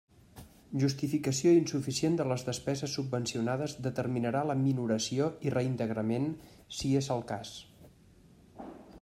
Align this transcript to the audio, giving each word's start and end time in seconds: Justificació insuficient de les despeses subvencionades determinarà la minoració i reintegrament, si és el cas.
Justificació 0.83 1.51
insuficient 1.57 2.15
de 2.21 2.25
les 2.31 2.45
despeses 2.47 2.95
subvencionades 2.99 3.77
determinarà 3.89 4.43
la 4.53 4.57
minoració 4.63 5.29
i 5.49 5.55
reintegrament, 5.57 6.27
si 6.79 6.95
és 7.03 7.13
el 7.19 7.25
cas. 7.35 7.55